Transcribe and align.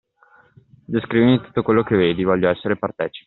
Descrivimi 0.87 1.39
tutto 1.41 1.61
quello 1.61 1.83
che 1.83 1.95
vedi, 1.95 2.23
voglio 2.23 2.49
essere 2.49 2.75
partecipe. 2.75 3.19